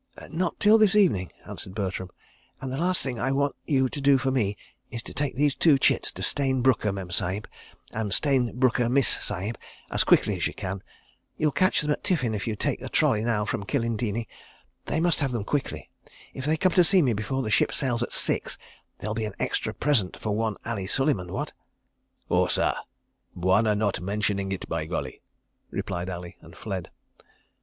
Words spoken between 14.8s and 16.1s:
They must have them quickly....